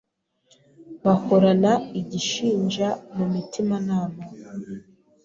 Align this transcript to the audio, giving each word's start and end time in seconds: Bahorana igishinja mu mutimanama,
Bahorana 1.03 1.71
igishinja 1.99 2.87
mu 3.15 3.25
mutimanama, 3.31 4.21